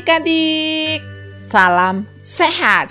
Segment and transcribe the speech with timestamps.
[0.00, 1.04] adik-adik,
[1.36, 2.88] salam sehat.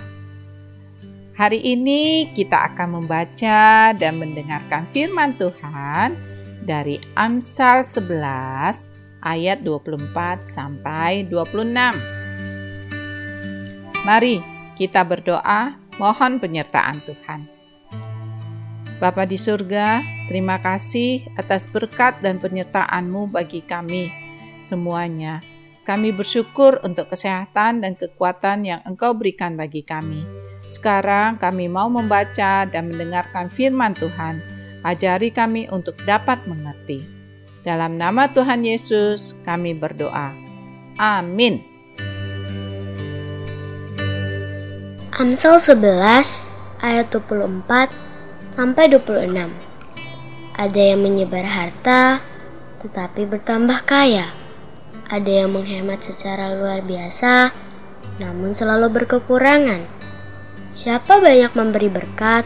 [1.33, 6.13] Hari ini kita akan membaca dan mendengarkan firman Tuhan
[6.61, 11.97] dari Amsal 11 ayat 24 sampai 26.
[14.05, 14.37] Mari
[14.78, 17.41] kita berdoa mohon penyertaan Tuhan.
[19.01, 19.97] Bapa di surga,
[20.29, 24.14] terima kasih atas berkat dan penyertaan-Mu bagi kami
[24.61, 25.41] semuanya
[25.89, 30.21] kami bersyukur untuk kesehatan dan kekuatan yang Engkau berikan bagi kami.
[30.70, 34.38] Sekarang kami mau membaca dan mendengarkan firman Tuhan.
[34.86, 37.02] Ajari kami untuk dapat mengerti.
[37.66, 40.30] Dalam nama Tuhan Yesus kami berdoa.
[41.02, 41.66] Amin.
[45.18, 47.90] Amsal 11 ayat 24
[48.53, 49.26] sampai 26.
[50.53, 52.22] Ada yang menyebar harta
[52.80, 54.39] tetapi bertambah kaya
[55.10, 57.50] ada yang menghemat secara luar biasa,
[58.22, 59.90] namun selalu berkekurangan.
[60.70, 62.46] Siapa banyak memberi berkat,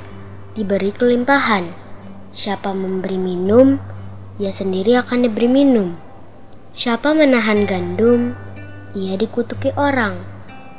[0.56, 1.68] diberi kelimpahan.
[2.32, 3.78] Siapa memberi minum,
[4.40, 5.94] ia sendiri akan diberi minum.
[6.74, 8.34] Siapa menahan gandum,
[8.96, 10.18] ia dikutuki orang.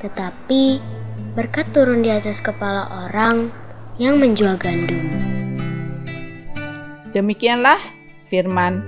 [0.02, 0.80] Tetapi
[1.36, 3.52] berkat turun di atas kepala orang
[4.00, 5.06] yang menjual gandum.
[7.14, 7.78] Demikianlah
[8.26, 8.82] firman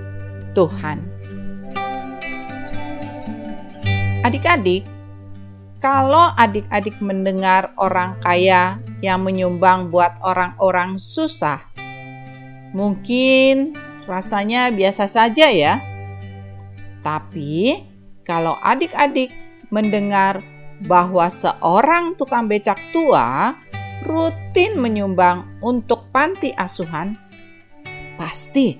[0.51, 1.16] Tuhan.
[4.27, 4.83] Adik-adik,
[5.79, 11.63] kalau adik-adik mendengar orang kaya yang menyumbang buat orang-orang susah,
[12.75, 13.71] mungkin
[14.03, 15.79] rasanya biasa saja ya.
[16.99, 17.79] Tapi
[18.27, 19.31] kalau adik-adik
[19.71, 20.43] mendengar
[20.83, 23.55] bahwa seorang tukang becak tua
[24.03, 27.15] rutin menyumbang untuk panti asuhan,
[28.19, 28.75] pasti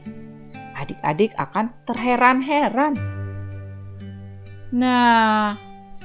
[0.76, 3.17] adik-adik akan terheran-heran
[4.68, 5.56] Nah,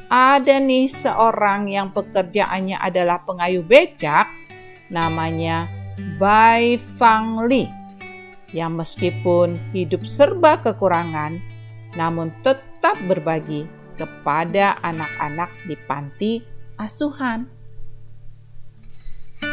[0.06, 4.30] ada nih seorang yang pekerjaannya adalah pengayuh becak,
[4.86, 5.66] namanya
[6.20, 7.66] Bai Fang Li,
[8.54, 11.42] yang meskipun hidup serba kekurangan,
[11.98, 13.66] namun tetap berbagi
[13.98, 16.32] kepada anak-anak di panti
[16.78, 17.50] asuhan.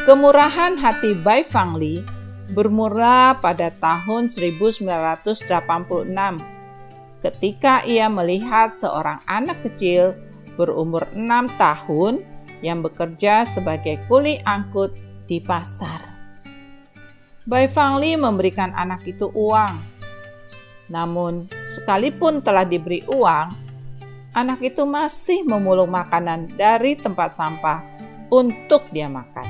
[0.06, 1.98] Kemurahan hati Bai Fang Li
[2.54, 5.50] bermula pada tahun 1986
[7.20, 10.16] ketika ia melihat seorang anak kecil
[10.56, 12.24] berumur enam tahun
[12.60, 14.96] yang bekerja sebagai kuli angkut
[15.28, 16.04] di pasar.
[17.50, 19.80] Bai Fangli memberikan anak itu uang.
[20.90, 23.48] Namun, sekalipun telah diberi uang,
[24.34, 27.82] anak itu masih memulung makanan dari tempat sampah
[28.30, 29.48] untuk dia makan.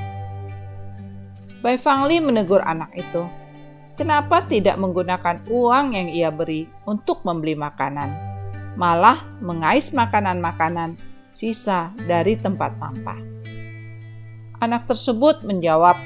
[1.60, 3.24] Bai Fangli menegur anak itu,
[4.00, 8.08] Kenapa tidak menggunakan uang yang ia beri untuk membeli makanan,
[8.72, 10.96] malah mengais makanan-makanan
[11.28, 13.20] sisa dari tempat sampah?
[14.56, 16.00] Anak tersebut menjawab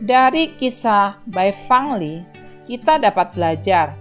[0.02, 2.22] dari kisah Bai Fangli,
[2.66, 3.94] kita dapat belajar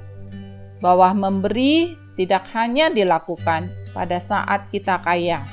[0.82, 5.46] bahwa memberi tidak hanya dilakukan pada saat kita kaya,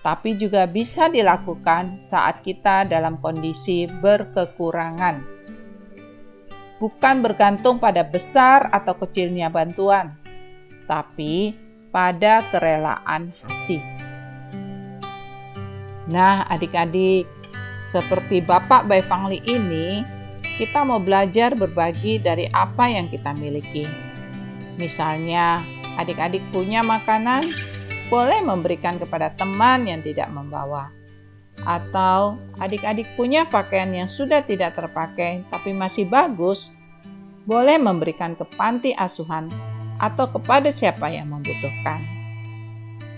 [0.00, 5.20] tapi juga bisa dilakukan saat kita dalam kondisi berkekurangan.
[6.80, 10.16] Bukan bergantung pada besar atau kecilnya bantuan,
[10.88, 11.52] tapi
[11.92, 13.82] pada kerelaan hati.
[16.08, 17.28] Nah, adik-adik,
[17.84, 20.00] seperti Bapak Bai Fangli ini,
[20.56, 24.07] kita mau belajar berbagi dari apa yang kita miliki
[24.78, 25.58] Misalnya,
[25.98, 27.42] adik-adik punya makanan,
[28.08, 30.88] boleh memberikan kepada teman yang tidak membawa.
[31.66, 36.70] Atau adik-adik punya pakaian yang sudah tidak terpakai tapi masih bagus,
[37.42, 39.50] boleh memberikan ke panti asuhan
[39.98, 41.98] atau kepada siapa yang membutuhkan.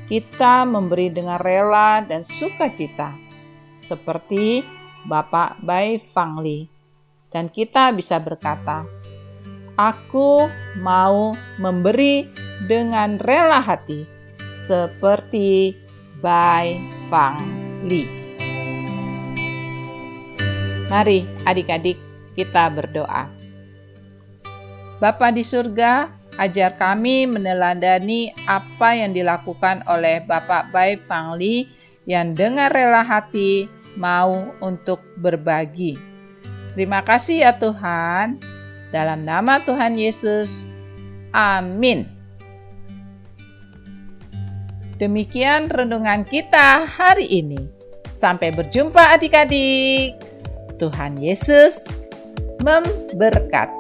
[0.09, 3.15] Kita memberi dengan rela dan sukacita,
[3.79, 4.65] seperti
[5.07, 6.67] Bapak Bai Fangli,
[7.31, 8.83] dan kita bisa berkata,
[9.81, 12.29] "Aku mau memberi
[12.69, 14.05] dengan rela hati,
[14.53, 15.73] seperti
[16.21, 16.77] Bai
[17.09, 18.05] Fangli."
[20.93, 21.97] Mari, adik-adik,
[22.37, 23.31] kita berdoa.
[25.01, 31.65] Bapa di surga, ajar kami meneladani apa yang dilakukan oleh Bapak Bai Fangli
[32.05, 33.65] yang dengan rela hati
[33.97, 35.97] mau untuk berbagi.
[36.75, 38.50] Terima kasih ya Tuhan.
[38.91, 40.67] Dalam nama Tuhan Yesus.
[41.31, 42.07] Amin.
[45.01, 47.71] Demikian renungan kita hari ini.
[48.11, 50.19] Sampai berjumpa adik-adik.
[50.77, 51.89] Tuhan Yesus
[52.61, 53.80] memberkati.